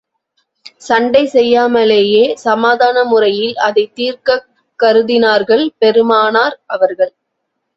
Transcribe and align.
சண்டை 0.77 1.29
செய்யாமலேயே, 1.33 2.33
சமாதான 2.35 3.03
முறையில் 3.03 3.55
அதைத் 3.59 3.95
தீர்க்கக் 3.95 4.47
கருதினார்கள் 4.79 5.69
பெருமானார் 5.77 6.59
அவர்கள். 6.67 7.13